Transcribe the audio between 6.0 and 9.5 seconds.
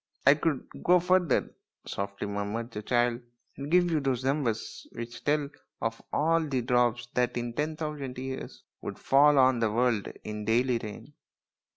all the drops that in ten thousand years would fall